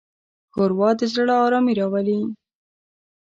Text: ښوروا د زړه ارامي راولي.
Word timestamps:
ښوروا 0.51 0.89
د 0.99 1.01
زړه 1.13 1.35
ارامي 1.45 1.73
راولي. 1.79 2.19